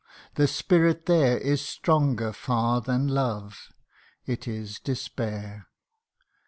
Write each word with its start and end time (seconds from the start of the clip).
the 0.33 0.47
spirit 0.47 1.05
there 1.05 1.37
Is 1.37 1.61
stronger 1.61 2.33
far 2.33 2.81
than 2.81 3.07
love 3.07 3.69
it 4.25 4.47
is 4.47 4.79
despair 4.79 5.67